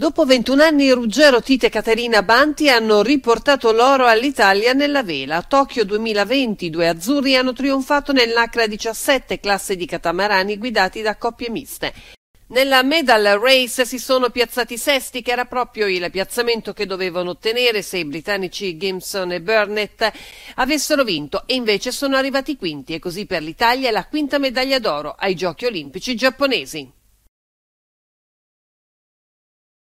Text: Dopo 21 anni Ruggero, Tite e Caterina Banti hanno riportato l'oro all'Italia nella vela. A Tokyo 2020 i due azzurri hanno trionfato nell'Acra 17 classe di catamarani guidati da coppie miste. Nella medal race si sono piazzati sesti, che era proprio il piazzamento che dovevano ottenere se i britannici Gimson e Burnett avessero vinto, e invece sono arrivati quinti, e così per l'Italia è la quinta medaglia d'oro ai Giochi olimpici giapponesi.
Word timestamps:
Dopo 0.00 0.24
21 0.24 0.62
anni 0.62 0.90
Ruggero, 0.92 1.42
Tite 1.42 1.66
e 1.66 1.68
Caterina 1.68 2.22
Banti 2.22 2.70
hanno 2.70 3.02
riportato 3.02 3.70
l'oro 3.70 4.06
all'Italia 4.06 4.72
nella 4.72 5.02
vela. 5.02 5.36
A 5.36 5.42
Tokyo 5.42 5.84
2020 5.84 6.64
i 6.64 6.70
due 6.70 6.88
azzurri 6.88 7.36
hanno 7.36 7.52
trionfato 7.52 8.12
nell'Acra 8.12 8.66
17 8.66 9.38
classe 9.40 9.76
di 9.76 9.84
catamarani 9.84 10.56
guidati 10.56 11.02
da 11.02 11.18
coppie 11.18 11.50
miste. 11.50 11.92
Nella 12.46 12.82
medal 12.82 13.38
race 13.38 13.84
si 13.84 13.98
sono 13.98 14.30
piazzati 14.30 14.78
sesti, 14.78 15.20
che 15.20 15.32
era 15.32 15.44
proprio 15.44 15.86
il 15.86 16.10
piazzamento 16.10 16.72
che 16.72 16.86
dovevano 16.86 17.32
ottenere 17.32 17.82
se 17.82 17.98
i 17.98 18.06
britannici 18.06 18.78
Gimson 18.78 19.32
e 19.32 19.42
Burnett 19.42 20.10
avessero 20.54 21.04
vinto, 21.04 21.42
e 21.44 21.52
invece 21.56 21.92
sono 21.92 22.16
arrivati 22.16 22.56
quinti, 22.56 22.94
e 22.94 22.98
così 23.00 23.26
per 23.26 23.42
l'Italia 23.42 23.90
è 23.90 23.92
la 23.92 24.06
quinta 24.06 24.38
medaglia 24.38 24.78
d'oro 24.78 25.14
ai 25.18 25.34
Giochi 25.34 25.66
olimpici 25.66 26.14
giapponesi. 26.14 26.99